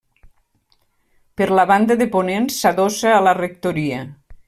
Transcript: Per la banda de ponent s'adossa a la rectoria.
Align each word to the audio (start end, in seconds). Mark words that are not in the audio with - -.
Per 1.41 1.47
la 1.59 1.67
banda 1.73 1.99
de 2.01 2.09
ponent 2.17 2.51
s'adossa 2.57 3.15
a 3.19 3.25
la 3.29 3.39
rectoria. 3.45 4.05